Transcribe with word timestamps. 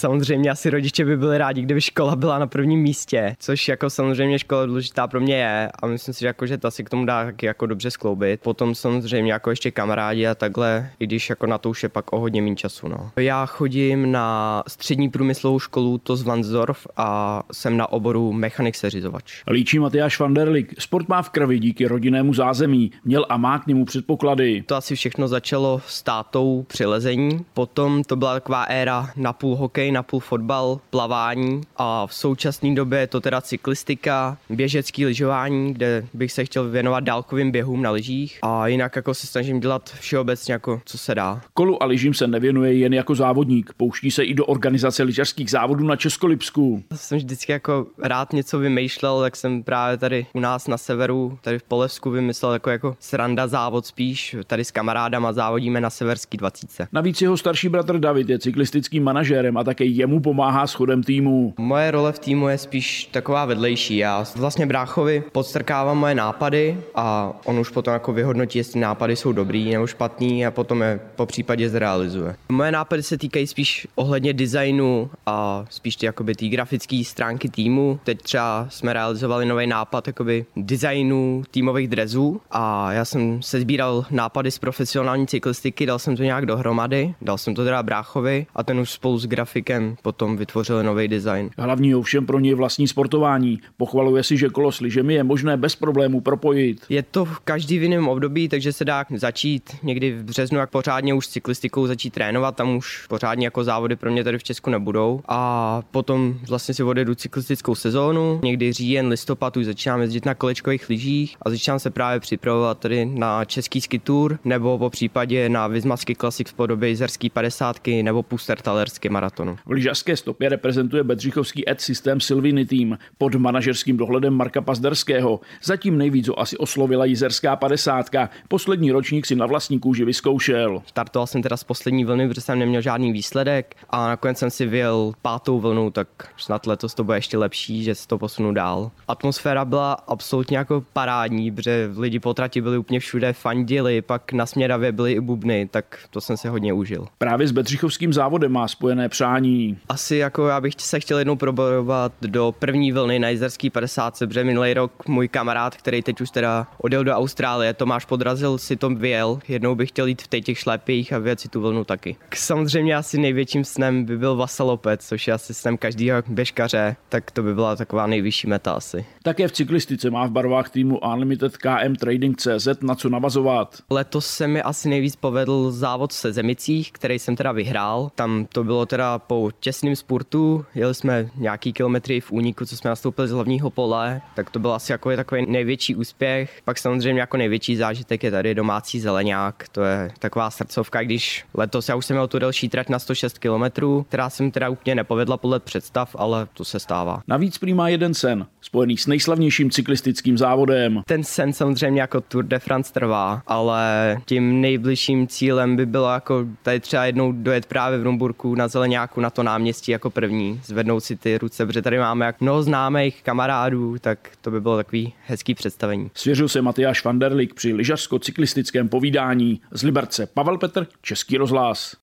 samozřejmě 0.00 0.50
asi 0.50 0.70
rodiče 0.70 1.04
by 1.04 1.16
byli 1.16 1.38
rádi, 1.38 1.62
kdyby 1.62 1.80
škola 1.80 2.16
byla 2.16 2.38
na 2.38 2.46
prvním 2.46 2.80
místě, 2.80 3.36
což 3.38 3.68
jako 3.68 3.90
samozřejmě 3.90 4.38
škola 4.38 4.66
důležitá 4.66 5.06
pro 5.06 5.20
mě 5.20 5.36
je 5.36 5.70
a 5.82 5.86
myslím 5.86 6.14
si, 6.14 6.20
že, 6.20 6.26
jako, 6.26 6.46
že 6.46 6.58
to 6.58 6.70
si 6.70 6.84
k 6.84 6.90
tomu 6.90 7.06
dá 7.06 7.24
taky 7.24 7.46
jako 7.46 7.66
dobře 7.66 7.90
skloubit. 7.90 8.40
Potom 8.40 8.74
samozřejmě 8.74 9.32
jako 9.32 9.50
ještě 9.50 9.70
kamarádi 9.70 10.26
a 10.26 10.34
takhle, 10.34 10.90
i 11.00 11.06
když 11.06 11.30
jako 11.30 11.46
na 11.46 11.58
to 11.58 11.70
už 11.70 11.82
je 11.82 11.88
pak 11.88 12.12
o 12.12 12.20
hodně 12.20 12.42
méně 12.42 12.56
času. 12.56 12.88
No. 12.88 13.10
Já 13.16 13.46
chodím 13.46 14.12
na 14.12 14.62
střední 14.68 15.08
průmyslovou 15.08 15.58
školu 15.58 15.98
to 15.98 16.16
z 16.16 16.22
Vansdorf 16.22 16.86
a 16.96 17.42
jsem 17.52 17.76
na 17.76 17.92
oboru 17.92 18.32
mechanik 18.32 18.76
seřizovač. 18.76 19.42
Líčí 19.50 19.78
Matyáš 19.78 20.18
Vanderlik. 20.20 20.74
Sport 20.78 21.08
má 21.08 21.22
v 21.22 21.30
krvi 21.30 21.58
díky 21.58 21.86
rodinnému 21.86 22.34
zázemí. 22.34 22.90
Měl 23.04 23.26
a 23.28 23.36
má 23.36 23.58
k 23.58 23.66
němu 23.66 23.84
předpoklady. 23.84 24.62
To 24.66 24.76
asi 24.76 24.94
všechno 24.94 25.28
začalo 25.28 25.82
s 25.86 26.02
tátou 26.02 26.64
při 26.68 26.86
lezení. 26.86 27.44
Potom 27.54 28.04
to 28.04 28.16
byla 28.16 28.34
taková 28.34 28.62
éra 28.62 29.10
na 29.16 29.32
půl 29.32 29.56
hokej, 29.56 29.89
na 29.92 30.02
půl 30.02 30.20
fotbal, 30.20 30.80
plavání 30.90 31.60
a 31.76 32.06
v 32.06 32.14
současné 32.14 32.74
době 32.74 32.98
je 32.98 33.06
to 33.06 33.20
teda 33.20 33.40
cyklistika, 33.40 34.38
běžecký 34.50 35.06
lyžování, 35.06 35.74
kde 35.74 36.04
bych 36.14 36.32
se 36.32 36.44
chtěl 36.44 36.68
věnovat 36.68 37.00
dálkovým 37.00 37.50
běhům 37.50 37.82
na 37.82 37.90
lyžích 37.90 38.38
a 38.42 38.66
jinak 38.66 38.96
jako 38.96 39.14
se 39.14 39.26
snažím 39.26 39.60
dělat 39.60 39.90
všeobecně 40.00 40.52
jako 40.52 40.80
co 40.84 40.98
se 40.98 41.14
dá. 41.14 41.40
Kolu 41.54 41.82
a 41.82 41.86
lyžím 41.86 42.14
se 42.14 42.26
nevěnuje 42.26 42.74
jen 42.74 42.94
jako 42.94 43.14
závodník, 43.14 43.72
pouští 43.76 44.10
se 44.10 44.24
i 44.24 44.34
do 44.34 44.46
organizace 44.46 45.02
lyžařských 45.02 45.50
závodů 45.50 45.86
na 45.86 45.96
Českolipsku. 45.96 46.82
Jsem 46.94 47.18
vždycky 47.18 47.52
jako 47.52 47.86
rád 48.02 48.32
něco 48.32 48.58
vymýšlel, 48.58 49.20
tak 49.20 49.36
jsem 49.36 49.62
právě 49.62 49.96
tady 49.96 50.26
u 50.32 50.40
nás 50.40 50.68
na 50.68 50.78
severu, 50.78 51.38
tady 51.40 51.58
v 51.58 51.62
Polevsku 51.62 52.10
vymyslel 52.10 52.52
jako, 52.52 52.70
jako 52.70 52.96
sranda 53.00 53.46
závod 53.46 53.86
spíš. 53.86 54.36
Tady 54.46 54.64
s 54.64 54.70
kamarádama 54.70 55.32
závodíme 55.32 55.80
na 55.80 55.90
severský 55.90 56.36
20. 56.36 56.88
Navíc 56.92 57.22
jeho 57.22 57.36
starší 57.36 57.68
bratr 57.68 57.98
David 57.98 58.28
je 58.28 58.38
cyklistickým 58.38 59.04
manažérem 59.04 59.56
a 59.56 59.62
také 59.80 59.90
jemu 59.90 60.20
pomáhá 60.20 60.66
s 60.66 60.74
chodem 60.74 61.02
týmu. 61.02 61.54
Moje 61.58 61.90
role 61.90 62.12
v 62.12 62.18
týmu 62.18 62.48
je 62.48 62.58
spíš 62.58 63.08
taková 63.12 63.44
vedlejší. 63.44 63.96
Já 63.96 64.24
vlastně 64.36 64.66
bráchovi 64.66 65.22
podstrkávám 65.32 65.98
moje 65.98 66.14
nápady 66.14 66.78
a 66.94 67.32
on 67.44 67.58
už 67.58 67.70
potom 67.70 67.92
jako 67.94 68.12
vyhodnotí, 68.12 68.58
jestli 68.58 68.80
nápady 68.80 69.16
jsou 69.16 69.32
dobrý 69.32 69.70
nebo 69.70 69.86
špatný 69.86 70.46
a 70.46 70.50
potom 70.50 70.82
je 70.82 71.00
po 71.16 71.26
případě 71.26 71.68
zrealizuje. 71.68 72.36
Moje 72.48 72.72
nápady 72.72 73.02
se 73.02 73.18
týkají 73.18 73.46
spíš 73.46 73.86
ohledně 73.94 74.32
designu 74.32 75.10
a 75.26 75.64
spíš 75.70 75.96
ty 75.96 76.06
jakoby 76.06 76.34
té 76.34 76.48
grafické 76.48 77.02
stránky 77.04 77.48
týmu. 77.48 78.00
Teď 78.04 78.22
třeba 78.22 78.66
jsme 78.68 78.92
realizovali 78.92 79.46
nový 79.46 79.66
nápad 79.66 80.06
jakoby 80.06 80.44
designu 80.56 81.42
týmových 81.50 81.88
drezů 81.88 82.40
a 82.50 82.92
já 82.92 83.04
jsem 83.04 83.42
se 83.42 83.60
sbíral 83.60 84.04
nápady 84.10 84.50
z 84.50 84.58
profesionální 84.58 85.26
cyklistiky, 85.26 85.86
dal 85.86 85.98
jsem 85.98 86.16
to 86.16 86.22
nějak 86.22 86.46
dohromady, 86.46 87.14
dal 87.22 87.38
jsem 87.38 87.54
to 87.54 87.64
teda 87.64 87.82
bráchovi 87.82 88.46
a 88.54 88.62
ten 88.62 88.80
už 88.80 88.90
spolu 88.90 89.18
s 89.18 89.26
grafikem 89.26 89.69
potom 90.02 90.36
vytvořil 90.36 90.82
nový 90.82 91.08
design. 91.08 91.50
Hlavní 91.58 91.94
ovšem 91.94 92.26
pro 92.26 92.38
něj 92.38 92.54
vlastní 92.54 92.88
sportování. 92.88 93.60
Pochvaluje 93.76 94.22
si, 94.22 94.36
že 94.36 94.48
kolo 94.48 94.72
s 94.72 94.80
lyžemi 94.80 95.14
je 95.14 95.24
možné 95.24 95.56
bez 95.56 95.76
problémů 95.76 96.20
propojit. 96.20 96.82
Je 96.88 97.02
to 97.02 97.24
v 97.24 97.38
každý 97.38 97.78
v 97.78 97.82
jiném 97.82 98.08
období, 98.08 98.48
takže 98.48 98.72
se 98.72 98.84
dá 98.84 99.04
začít 99.16 99.76
někdy 99.82 100.12
v 100.12 100.24
březnu, 100.24 100.58
jak 100.58 100.70
pořádně 100.70 101.14
už 101.14 101.26
s 101.26 101.30
cyklistikou 101.30 101.86
začít 101.86 102.12
trénovat, 102.12 102.56
tam 102.56 102.76
už 102.76 103.06
pořádně 103.08 103.46
jako 103.46 103.64
závody 103.64 103.96
pro 103.96 104.10
mě 104.10 104.24
tady 104.24 104.38
v 104.38 104.42
Česku 104.42 104.70
nebudou. 104.70 105.20
A 105.28 105.82
potom 105.90 106.34
vlastně 106.48 106.74
si 106.74 106.82
odjedu 106.82 107.14
cyklistickou 107.14 107.74
sezónu, 107.74 108.40
někdy 108.44 108.72
říjen, 108.72 109.08
listopad 109.08 109.56
už 109.56 109.66
začínám 109.66 110.00
jezdit 110.00 110.26
na 110.26 110.34
kolečkových 110.34 110.88
lyžích 110.88 111.36
a 111.42 111.50
začínám 111.50 111.78
se 111.78 111.90
právě 111.90 112.20
připravovat 112.20 112.78
tady 112.78 113.04
na 113.04 113.44
český 113.44 113.80
ski 113.80 113.98
tour 113.98 114.38
nebo 114.44 114.78
po 114.78 114.90
případě 114.90 115.48
na 115.48 115.66
Vizmasky 115.66 116.16
Classic 116.16 116.48
v 116.50 116.54
podobě 116.54 116.88
jizerský 116.88 117.30
50 117.30 117.76
nebo 118.02 118.22
Pustertalerský 118.22 119.08
maratonu. 119.08 119.58
V 119.66 119.70
lyžařské 119.70 120.16
stopě 120.16 120.48
reprezentuje 120.48 121.04
Bedřichovský 121.04 121.70
Ed 121.70 121.80
systém 121.80 122.20
Silviny 122.20 122.66
tým 122.66 122.98
pod 123.18 123.34
manažerským 123.34 123.96
dohledem 123.96 124.34
Marka 124.34 124.60
Pazderského. 124.60 125.40
Zatím 125.64 125.98
nejvíc 125.98 126.28
ho 126.28 126.40
asi 126.40 126.56
oslovila 126.56 127.04
jizerská 127.04 127.56
50. 127.56 128.10
Poslední 128.48 128.92
ročník 128.92 129.26
si 129.26 129.36
na 129.36 129.46
vlastní 129.46 129.78
kůži 129.80 130.04
vyzkoušel. 130.04 130.82
Startoval 130.86 131.26
jsem 131.26 131.42
teda 131.42 131.56
z 131.56 131.64
poslední 131.64 132.04
vlny, 132.04 132.28
protože 132.28 132.40
jsem 132.40 132.58
neměl 132.58 132.80
žádný 132.80 133.12
výsledek 133.12 133.76
a 133.90 134.08
nakonec 134.08 134.38
jsem 134.38 134.50
si 134.50 134.66
vyjel 134.66 135.12
pátou 135.22 135.60
vlnu, 135.60 135.90
tak 135.90 136.08
snad 136.36 136.66
letos 136.66 136.94
to 136.94 137.04
bude 137.04 137.16
ještě 137.16 137.38
lepší, 137.38 137.84
že 137.84 137.94
se 137.94 138.08
to 138.08 138.18
posunu 138.18 138.52
dál. 138.52 138.90
Atmosféra 139.08 139.64
byla 139.64 139.92
absolutně 139.92 140.58
jako 140.58 140.84
parádní, 140.92 141.50
protože 141.50 141.90
lidi 141.96 142.18
po 142.18 142.34
trati 142.34 142.60
byli 142.60 142.78
úplně 142.78 143.00
všude, 143.00 143.32
fandili, 143.32 144.02
pak 144.02 144.32
na 144.32 144.46
směravě 144.46 144.92
byly 144.92 145.12
i 145.12 145.20
bubny, 145.20 145.68
tak 145.70 145.98
to 146.10 146.20
jsem 146.20 146.36
se 146.36 146.48
hodně 146.48 146.72
užil. 146.72 147.06
Právě 147.18 147.48
s 147.48 147.52
Bedřichovským 147.52 148.12
závodem 148.12 148.52
má 148.52 148.68
spojené 148.68 149.08
přání. 149.08 149.39
Asi 149.88 150.16
jako 150.16 150.46
já 150.46 150.60
bych 150.60 150.74
se 150.78 151.00
chtěl 151.00 151.18
jednou 151.18 151.36
probojovat 151.36 152.12
do 152.20 152.54
první 152.58 152.92
vlny 152.92 153.18
na 153.18 153.28
jizerský 153.28 153.70
50, 153.70 154.18
protože 154.18 154.44
minulý 154.44 154.74
rok 154.74 155.08
můj 155.08 155.28
kamarád, 155.28 155.76
který 155.76 156.02
teď 156.02 156.20
už 156.20 156.30
teda 156.30 156.66
odjel 156.78 157.04
do 157.04 157.12
Austrálie, 157.12 157.74
Tomáš 157.74 158.04
Podrazil 158.04 158.58
si 158.58 158.76
to 158.76 158.90
vyjel, 158.90 159.38
jednou 159.48 159.74
bych 159.74 159.88
chtěl 159.88 160.06
jít 160.06 160.22
v 160.22 160.28
těch 160.40 160.58
šlepích 160.58 161.12
a 161.12 161.18
věci 161.18 161.48
tu 161.48 161.60
vlnu 161.60 161.84
taky. 161.84 162.16
Samozřejmě 162.34 162.96
asi 162.96 163.18
největším 163.18 163.64
snem 163.64 164.04
by 164.04 164.18
byl 164.18 164.36
Vasalopec, 164.36 165.06
což 165.06 165.26
je 165.26 165.34
asi 165.34 165.54
snem 165.54 165.76
každého 165.76 166.22
běžkaře, 166.28 166.96
tak 167.08 167.30
to 167.30 167.42
by 167.42 167.54
byla 167.54 167.76
taková 167.76 168.06
nejvyšší 168.06 168.46
meta 168.46 168.72
asi. 168.72 169.04
Také 169.22 169.48
v 169.48 169.52
cyklistice 169.52 170.10
má 170.10 170.26
v 170.26 170.30
barvách 170.30 170.70
týmu 170.70 170.98
Unlimited 170.98 171.56
KM 171.56 171.94
Trading 171.94 172.36
CZ 172.36 172.68
na 172.82 172.94
co 172.94 173.08
navazovat. 173.08 173.76
Letos 173.90 174.26
se 174.26 174.46
mi 174.46 174.62
asi 174.62 174.88
nejvíc 174.88 175.16
povedl 175.16 175.70
závod 175.70 176.12
se 176.12 176.32
Zemicích, 176.32 176.92
který 176.92 177.18
jsem 177.18 177.36
teda 177.36 177.52
vyhrál. 177.52 178.10
Tam 178.14 178.46
to 178.52 178.64
bylo 178.64 178.86
teda 178.86 179.18
po 179.30 179.50
těsném 179.60 179.96
spurtu, 179.96 180.64
jeli 180.74 180.94
jsme 180.94 181.28
nějaký 181.36 181.72
kilometry 181.72 182.20
v 182.20 182.32
úniku, 182.32 182.64
co 182.66 182.76
jsme 182.76 182.90
nastoupili 182.90 183.28
z 183.28 183.30
hlavního 183.30 183.70
pole, 183.70 184.20
tak 184.34 184.50
to 184.50 184.58
byl 184.58 184.74
asi 184.74 184.92
jako 184.92 185.16
takový 185.16 185.46
největší 185.48 185.94
úspěch. 185.94 186.60
Pak 186.64 186.78
samozřejmě 186.78 187.20
jako 187.20 187.36
největší 187.36 187.76
zážitek 187.76 188.22
je 188.22 188.30
tady 188.30 188.54
domácí 188.54 189.00
zeleňák, 189.00 189.68
to 189.72 189.82
je 189.82 190.10
taková 190.18 190.50
srdcovka, 190.50 191.02
když 191.02 191.44
letos 191.54 191.88
já 191.88 191.94
už 191.94 192.06
jsem 192.06 192.16
měl 192.16 192.28
tu 192.28 192.38
delší 192.38 192.68
trať 192.68 192.88
na 192.88 192.98
106 192.98 193.38
km, 193.38 193.64
která 194.08 194.30
se 194.30 194.42
mi 194.42 194.50
teda 194.50 194.68
úplně 194.68 194.94
nepovedla 194.94 195.36
podle 195.36 195.60
představ, 195.60 196.16
ale 196.18 196.46
to 196.54 196.64
se 196.64 196.80
stává. 196.80 197.22
Navíc 197.28 197.58
prý 197.58 197.74
má 197.74 197.88
jeden 197.88 198.14
sen, 198.14 198.46
spojený 198.60 198.96
s 198.96 199.06
nejslavnějším 199.06 199.70
cyklistickým 199.70 200.38
závodem. 200.38 201.02
Ten 201.06 201.24
sen 201.24 201.52
samozřejmě 201.52 202.00
jako 202.00 202.20
Tour 202.20 202.44
de 202.44 202.58
France 202.58 202.92
trvá, 202.92 203.42
ale 203.46 204.16
tím 204.26 204.60
nejbližším 204.60 205.26
cílem 205.26 205.76
by 205.76 205.86
bylo 205.86 206.12
jako 206.12 206.46
tady 206.62 206.80
třeba 206.80 207.04
jednou 207.04 207.32
dojet 207.32 207.66
právě 207.66 207.98
v 207.98 208.02
Rumburku 208.02 208.54
na 208.54 208.68
zeleňáku 208.68 209.19
na 209.20 209.30
to 209.30 209.42
náměstí 209.42 209.92
jako 209.92 210.10
první, 210.10 210.60
zvednout 210.64 211.00
si 211.00 211.16
ty 211.16 211.38
ruce, 211.38 211.66
protože 211.66 211.82
tady 211.82 211.98
máme 211.98 212.26
jak 212.26 212.40
mnoho 212.40 212.62
známých 212.62 213.22
kamarádů, 213.22 213.98
tak 213.98 214.18
to 214.40 214.50
by 214.50 214.60
bylo 214.60 214.76
takový 214.76 215.12
hezký 215.26 215.54
představení. 215.54 216.10
Svěřil 216.14 216.48
se 216.48 216.62
Matyáš 216.62 217.04
Vanderlik 217.04 217.54
při 217.54 217.74
lyžařsko-cyklistickém 217.74 218.88
povídání 218.88 219.60
z 219.70 219.82
Liberce. 219.82 220.26
Pavel 220.26 220.58
Petr, 220.58 220.86
Český 221.02 221.36
rozhlas. 221.36 221.96